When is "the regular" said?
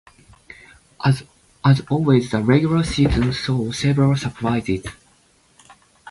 2.31-2.81